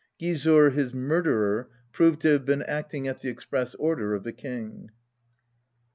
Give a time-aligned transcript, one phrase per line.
[0.19, 4.89] Gizurr, his murderer, proved to have been acting at the express order of the King.